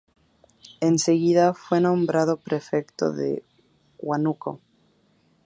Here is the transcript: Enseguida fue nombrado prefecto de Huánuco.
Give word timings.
Enseguida 0.79 1.53
fue 1.53 1.79
nombrado 1.79 2.37
prefecto 2.37 3.11
de 3.11 3.43
Huánuco. 3.99 4.59